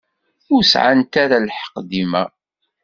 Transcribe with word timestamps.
Ur 0.53 0.63
sεant 0.71 1.13
ara 1.23 1.37
lḥeqq 1.47 1.75
dima. 1.89 2.23